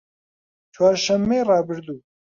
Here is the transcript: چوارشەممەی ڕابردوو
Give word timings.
چوارشەممەی 0.73 1.45
ڕابردوو 1.49 1.99